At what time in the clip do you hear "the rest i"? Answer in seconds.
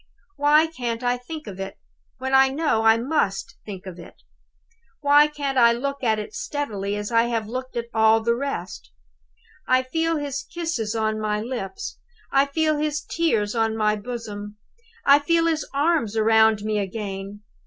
8.19-9.83